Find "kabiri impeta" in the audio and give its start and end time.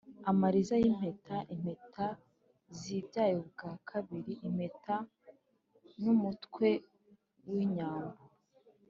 3.89-4.95